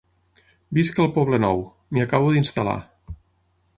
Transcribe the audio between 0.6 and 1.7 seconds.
Visc al Poblenou.